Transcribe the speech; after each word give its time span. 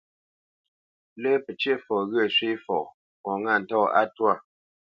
Lə́ 1.21 1.35
pəcə̂ʼfɔ 1.45 1.95
ghyə̂ 2.11 2.25
shwé 2.35 2.51
fɔ, 2.65 2.77
fɔ 3.21 3.31
ŋâ 3.43 3.53
ntɔ̂ 3.61 3.81
á 3.99 4.01
twâ. 4.15 4.31